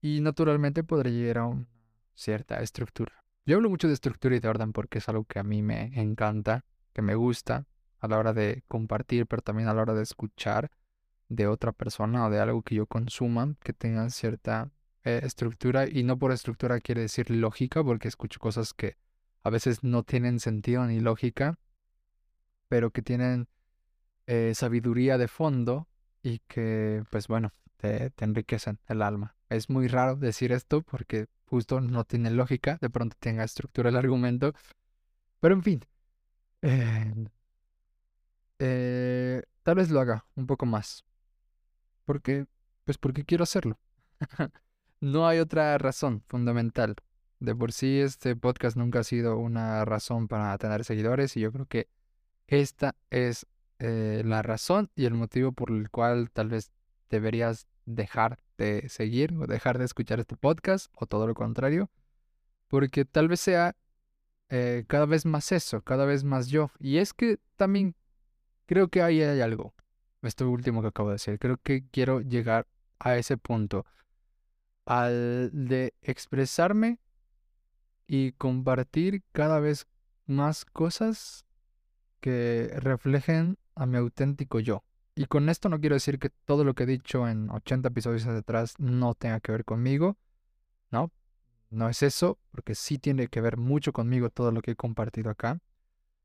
[0.00, 1.68] y naturalmente podré llegar a una
[2.14, 3.24] cierta estructura.
[3.44, 6.00] Yo hablo mucho de estructura y de orden porque es algo que a mí me
[6.00, 7.66] encanta, que me gusta
[8.00, 10.70] a la hora de compartir, pero también a la hora de escuchar
[11.28, 14.70] de otra persona o de algo que yo consuma que tenga cierta
[15.04, 18.96] eh, estructura y no por estructura quiere decir lógica porque escucho cosas que
[19.42, 21.58] a veces no tienen sentido ni lógica,
[22.68, 23.48] pero que tienen
[24.26, 25.86] eh, sabiduría de fondo
[26.22, 29.36] y que pues bueno, te, enriquecen el alma.
[29.48, 33.96] Es muy raro decir esto porque justo no tiene lógica, de pronto tenga estructura el
[33.96, 34.52] argumento,
[35.38, 35.80] pero en fin,
[38.58, 41.05] eh, tal vez lo haga un poco más.
[42.06, 42.46] Porque,
[42.86, 43.78] pues porque quiero hacerlo.
[45.00, 46.96] no hay otra razón fundamental.
[47.38, 51.52] De por sí este podcast nunca ha sido una razón para tener seguidores y yo
[51.52, 51.90] creo que
[52.46, 53.46] esta es
[53.78, 56.72] eh, la razón y el motivo por el cual tal vez
[57.10, 61.90] deberías dejar de seguir o dejar de escuchar este podcast o todo lo contrario,
[62.68, 63.76] porque tal vez sea
[64.48, 66.70] eh, cada vez más eso, cada vez más yo.
[66.78, 67.94] Y es que también
[68.66, 69.74] creo que ahí hay algo,
[70.26, 72.66] esto último que acabo de decir, creo que quiero llegar
[72.98, 73.84] a ese punto,
[74.84, 76.98] al de expresarme
[78.06, 79.86] y compartir cada vez
[80.26, 81.44] más cosas
[82.20, 84.84] que reflejen a mi auténtico yo.
[85.14, 88.26] Y con esto no quiero decir que todo lo que he dicho en 80 episodios
[88.26, 90.16] atrás no tenga que ver conmigo,
[90.90, 91.10] ¿no?
[91.70, 95.30] No es eso, porque sí tiene que ver mucho conmigo todo lo que he compartido
[95.30, 95.58] acá,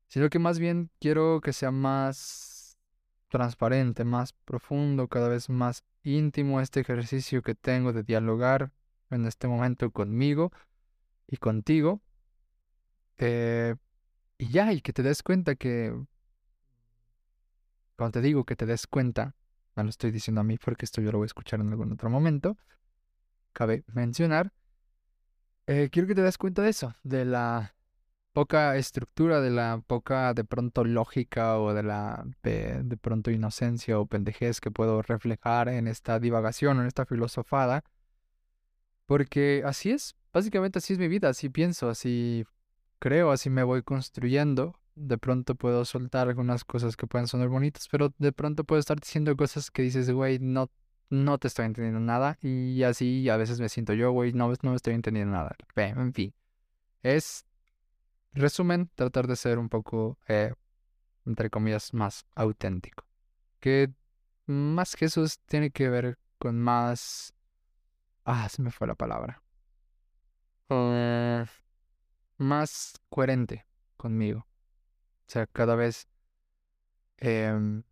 [0.08, 2.51] sino que más bien quiero que sea más
[3.32, 8.72] transparente, más profundo, cada vez más íntimo este ejercicio que tengo de dialogar
[9.08, 10.52] en este momento conmigo
[11.26, 12.02] y contigo.
[13.16, 13.74] Eh,
[14.36, 15.98] y ya, y que te des cuenta que
[17.96, 19.34] cuando te digo que te des cuenta,
[19.76, 21.90] no lo estoy diciendo a mí porque esto yo lo voy a escuchar en algún
[21.90, 22.58] otro momento,
[23.54, 24.52] cabe mencionar,
[25.66, 27.74] eh, quiero que te des cuenta de eso, de la
[28.32, 33.98] poca estructura, de la poca de pronto lógica o de la de, de pronto inocencia
[33.98, 37.84] o pendejez que puedo reflejar en esta divagación, en esta filosofada,
[39.06, 42.44] porque así es, básicamente así es mi vida, así pienso, así
[42.98, 47.88] creo, así me voy construyendo de pronto puedo soltar algunas cosas que pueden sonar bonitas,
[47.90, 50.70] pero de pronto puedo estar diciendo cosas que dices, güey, no,
[51.10, 52.38] no te estoy entendiendo nada.
[52.42, 55.56] Y así a veces me siento yo, güey, no, no me estoy entendiendo nada.
[55.76, 56.34] En fin,
[57.02, 57.46] es,
[58.32, 60.52] resumen, tratar de ser un poco, eh,
[61.26, 63.06] entre comillas, más auténtico.
[63.60, 63.92] Que
[64.46, 67.34] más eso tiene que ver con más...
[68.24, 69.42] Ah, se me fue la palabra.
[72.38, 73.66] Más coherente
[73.96, 74.46] conmigo
[75.32, 76.08] sea, cada vez
[77.18, 77.82] em,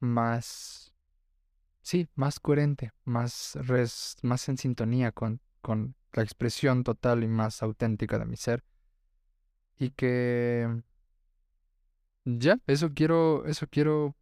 [0.00, 0.92] más,
[1.82, 3.58] sí, más coherente, más,
[4.22, 8.64] más en sintonía con, con la expresión total y más auténtica de mi ser.
[9.78, 10.82] Y que
[12.24, 14.16] ya, eso quiero, eso quiero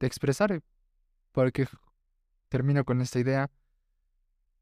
[0.00, 0.62] expresar,
[1.32, 1.66] porque
[2.48, 3.50] termino con esta idea.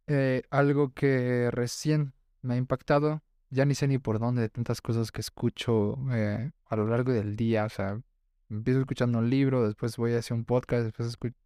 [0.07, 3.23] Eh, algo que recién me ha impactado
[3.55, 7.13] ya ni sé ni por dónde de tantas cosas que escucho eh, a lo largo
[7.13, 7.65] del día.
[7.65, 8.01] O sea,
[8.51, 11.37] empiezo escuchando un libro, después voy a hacer un podcast, después escucho...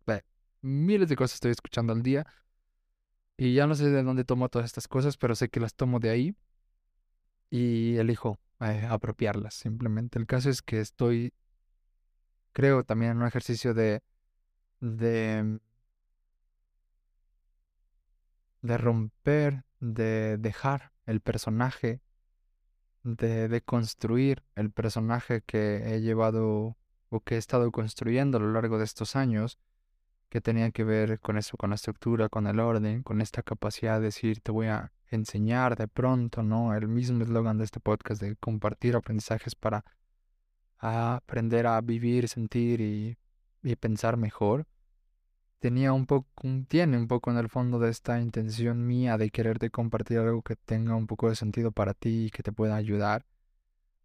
[0.62, 2.26] miles de cosas estoy escuchando al día.
[3.36, 6.00] Y ya no sé de dónde tomo todas estas cosas, pero sé que las tomo
[6.00, 6.34] de ahí
[7.50, 9.54] y elijo eh, apropiarlas.
[9.54, 11.32] Simplemente el caso es que estoy,
[12.52, 14.02] creo, también en un ejercicio de,
[14.80, 15.58] de,
[18.62, 22.00] de romper, de dejar el personaje,
[23.02, 26.76] de, de construir el personaje que he llevado
[27.10, 29.58] o que he estado construyendo a lo largo de estos años
[30.28, 33.98] que tenía que ver con eso, con la estructura, con el orden, con esta capacidad
[33.98, 36.74] de decir, te voy a enseñar de pronto, ¿no?
[36.74, 39.84] El mismo eslogan de este podcast de compartir aprendizajes para
[40.78, 44.66] aprender a vivir, sentir y pensar mejor.
[45.60, 46.28] Tenía un poco,
[46.68, 50.54] tiene un poco en el fondo de esta intención mía de quererte compartir algo que
[50.56, 53.26] tenga un poco de sentido para ti y que te pueda ayudar.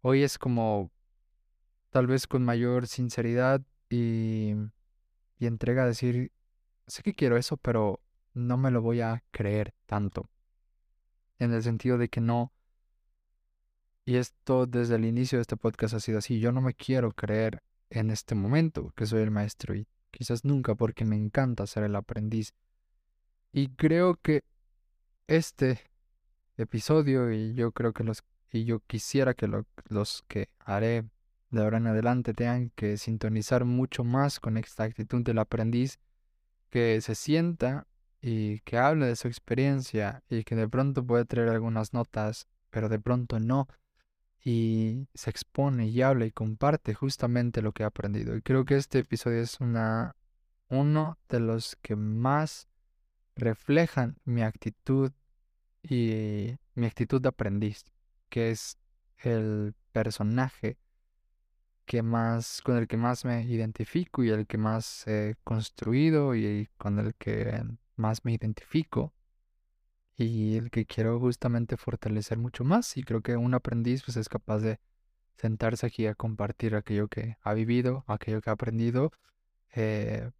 [0.00, 0.90] Hoy es como
[1.90, 4.54] tal vez con mayor sinceridad y
[5.44, 6.32] y entrega a decir,
[6.86, 8.00] sé que quiero eso, pero
[8.32, 10.30] no me lo voy a creer tanto.
[11.38, 12.52] En el sentido de que no,
[14.06, 17.12] y esto desde el inicio de este podcast ha sido así, yo no me quiero
[17.12, 21.84] creer en este momento que soy el maestro y quizás nunca porque me encanta ser
[21.84, 22.54] el aprendiz.
[23.52, 24.44] Y creo que
[25.26, 25.80] este
[26.56, 29.48] episodio y yo creo que los y yo quisiera que
[29.88, 31.04] los que haré
[31.54, 35.98] de ahora en adelante tengan que sintonizar mucho más con esta actitud del aprendiz,
[36.70, 37.86] que se sienta
[38.20, 42.88] y que hable de su experiencia y que de pronto puede traer algunas notas, pero
[42.88, 43.68] de pronto no,
[44.44, 48.36] y se expone y habla y comparte justamente lo que ha aprendido.
[48.36, 50.16] Y creo que este episodio es una,
[50.68, 52.68] uno de los que más
[53.36, 55.12] reflejan mi actitud
[55.82, 57.84] y mi actitud de aprendiz,
[58.28, 58.78] que es
[59.18, 60.76] el personaje
[61.86, 66.68] que más, con el que más me identifico y el que más he construido y
[66.78, 67.62] con el que
[67.96, 69.12] más me identifico
[70.16, 74.28] y el que quiero justamente fortalecer mucho más y creo que un aprendiz pues es
[74.28, 74.78] capaz de
[75.36, 79.12] sentarse aquí a compartir aquello que ha vivido, aquello que ha aprendido
[79.74, 80.30] eh,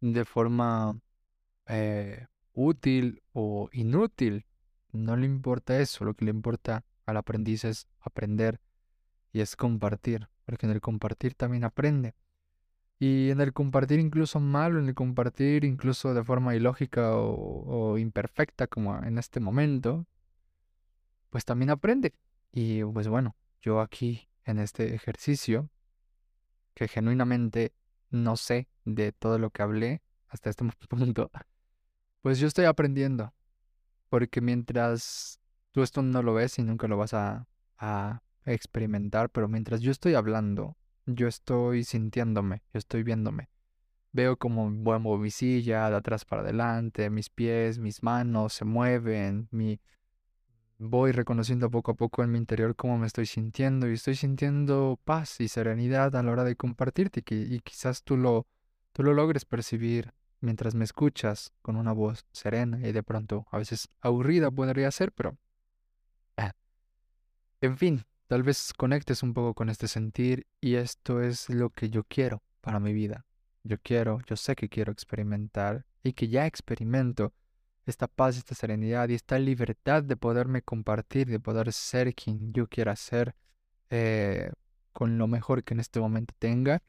[0.00, 1.00] de forma
[1.68, 4.44] eh, útil o inútil.
[4.92, 8.60] No le importa eso, lo que le importa al aprendiz es aprender
[9.32, 12.14] y es compartir porque en el compartir también aprende.
[12.98, 18.66] Y en el compartir incluso malo, en el compartir incluso de forma ilógica o, imperfecta
[18.66, 20.06] como en este momento,
[21.28, 22.14] pues también aprende.
[22.52, 25.68] Y pues bueno, yo aquí en este ejercicio,
[26.74, 27.74] que genuinamente
[28.10, 31.30] no sé de todo lo que hablé hasta este punto,
[32.22, 33.34] pues yo estoy aprendiendo.
[34.08, 35.40] Porque mientras
[35.72, 38.22] tú esto no lo ves y nunca lo vas a, a
[38.52, 40.76] experimentar, pero mientras yo estoy hablando,
[41.06, 43.48] yo estoy sintiéndome, yo estoy viéndome.
[44.12, 49.48] Veo como muevo mi silla de atrás para adelante, mis pies, mis manos se mueven,
[49.50, 49.80] mi...
[50.78, 54.98] voy reconociendo poco a poco en mi interior cómo me estoy sintiendo y estoy sintiendo
[55.04, 58.46] paz y serenidad a la hora de compartirte y, quizás tú lo,
[58.92, 63.58] tú lo logres percibir mientras me escuchas con una voz serena y de pronto a
[63.58, 65.36] veces aburrida podría ser, pero...
[66.36, 66.52] Eh,
[67.60, 71.90] en fin, Tal vez conectes un poco con este sentir y esto es lo que
[71.90, 73.24] yo quiero para mi vida.
[73.62, 77.32] Yo quiero, yo sé que quiero experimentar y que ya experimento
[77.86, 82.66] esta paz, esta serenidad y esta libertad de poderme compartir, de poder ser quien yo
[82.66, 83.36] quiera ser
[83.90, 84.50] eh,
[84.92, 86.82] con lo mejor que en este momento tenga.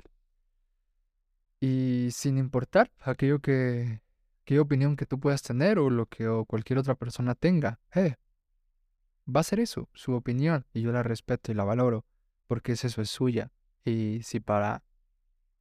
[1.59, 4.01] Y sin importar aquello que,
[4.43, 7.79] qué opinión que tú puedas tener o lo que cualquier otra persona tenga.
[7.93, 8.15] Eh,
[9.27, 12.05] va a ser eso, su opinión, y yo la respeto y la valoro,
[12.47, 13.51] porque es eso, es suya.
[13.83, 14.83] Y si para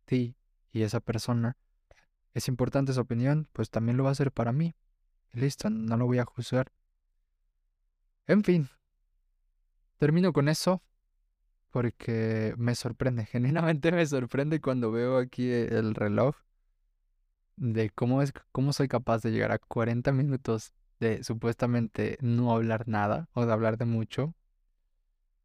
[0.05, 0.37] ti
[0.73, 1.57] y esa persona
[2.35, 4.75] es importante esa opinión, pues también lo va a ser para mí.
[5.33, 6.73] listo, no lo voy a juzgar.
[8.27, 8.69] En fin,
[9.99, 10.83] termino con eso
[11.71, 16.37] porque me sorprende, genuinamente me sorprende cuando veo aquí el reloj
[17.57, 22.89] de cómo es cómo soy capaz de llegar a 40 minutos de supuestamente no hablar
[22.89, 24.35] nada o de hablar de mucho.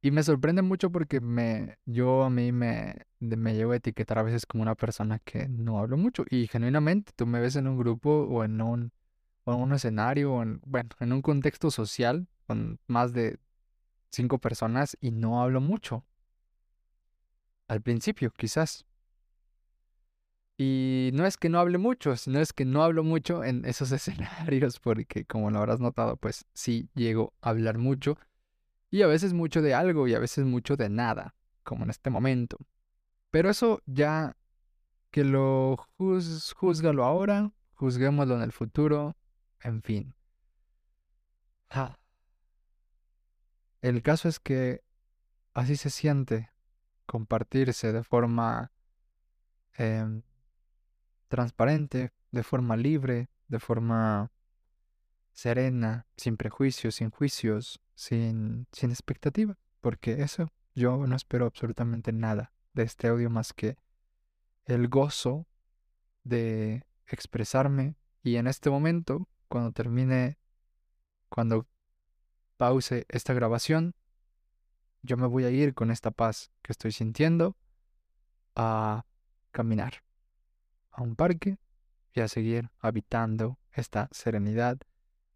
[0.01, 4.23] Y me sorprende mucho porque me, yo a mí me, me llevo a etiquetar a
[4.23, 6.25] veces como una persona que no hablo mucho.
[6.29, 8.91] Y genuinamente tú me ves en un grupo o en un,
[9.43, 13.37] o en un escenario, o en, bueno, en un contexto social con más de
[14.09, 16.03] cinco personas y no hablo mucho.
[17.67, 18.85] Al principio, quizás.
[20.63, 23.91] Y no es que no hable mucho, sino es que no hablo mucho en esos
[23.91, 28.19] escenarios, porque como lo habrás notado, pues sí llego a hablar mucho.
[28.91, 31.33] Y a veces mucho de algo y a veces mucho de nada,
[31.63, 32.59] como en este momento.
[33.31, 34.37] Pero eso ya
[35.09, 39.17] que lo juz, juzgalo ahora, juzguémoslo en el futuro,
[39.61, 40.13] en fin.
[43.81, 44.83] El caso es que
[45.55, 46.51] así se siente
[47.07, 48.71] compartirse de forma
[49.73, 50.21] em,
[51.31, 54.31] transparente, de forma libre, de forma
[55.31, 62.51] serena, sin prejuicios, sin juicios, sin, sin expectativa, porque eso yo no espero absolutamente nada
[62.73, 63.77] de este audio más que
[64.65, 65.47] el gozo
[66.23, 70.37] de expresarme y en este momento, cuando termine,
[71.29, 71.65] cuando
[72.57, 73.95] pause esta grabación,
[75.01, 77.55] yo me voy a ir con esta paz que estoy sintiendo
[78.53, 79.05] a
[79.51, 80.03] caminar
[80.91, 81.57] a un parque
[82.13, 84.77] y a seguir habitando esta serenidad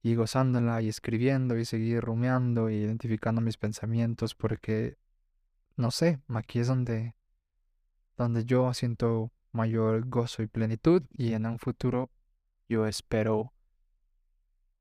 [0.02, 4.98] y gozándola y escribiendo y seguir rumiando y identificando mis pensamientos porque
[5.78, 7.16] no sé, aquí es donde
[8.18, 12.10] donde yo siento mayor gozo y plenitud y en un futuro
[12.70, 13.54] yo espero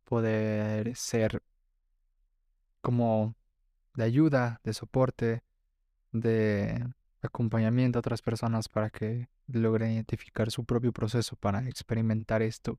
[0.05, 1.43] poder ser
[2.81, 3.35] como
[3.95, 5.43] de ayuda, de soporte,
[6.13, 6.87] de
[7.27, 12.79] acompañamiento a otras personas para que logren identificar su propio proceso para experimentar esto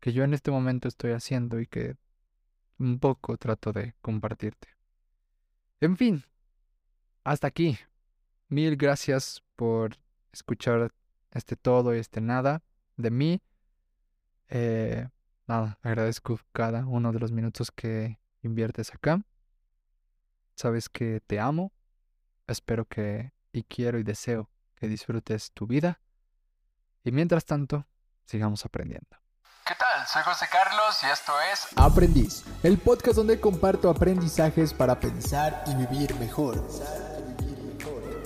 [0.00, 1.96] que yo en este momento estoy haciendo y que
[2.78, 4.68] un poco trato de compartirte.
[5.80, 6.24] En fin,
[7.24, 7.78] hasta aquí.
[8.48, 9.96] Mil gracias por
[10.32, 10.92] escuchar
[11.32, 12.62] este todo y este nada
[12.96, 13.42] de mí.
[14.48, 15.08] Eh,
[15.46, 19.20] nada, agradezco cada uno de los minutos que inviertes acá.
[20.54, 21.72] Sabes que te amo.
[22.46, 26.00] Espero que y quiero y deseo que disfrutes tu vida.
[27.02, 27.86] Y mientras tanto,
[28.26, 29.16] sigamos aprendiendo.
[29.66, 30.06] ¿Qué tal?
[30.06, 35.74] Soy José Carlos y esto es Aprendiz, el podcast donde comparto aprendizajes para pensar y
[35.74, 36.64] vivir mejor.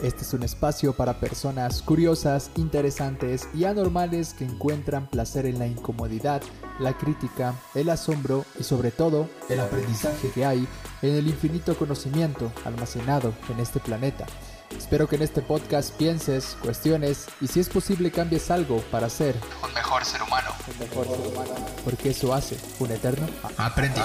[0.02, 5.66] Este es un espacio para personas curiosas, interesantes y anormales que encuentran placer en la
[5.66, 6.42] incomodidad,
[6.78, 10.66] la crítica, el asombro y sobre todo el aprendizaje que hay
[11.02, 14.26] en el infinito conocimiento almacenado en este planeta.
[14.76, 19.36] Espero que en este podcast pienses, cuestiones y si es posible cambies algo para ser
[19.62, 20.50] un mejor ser humano.
[21.84, 24.02] Porque eso hace un eterno aprendiz.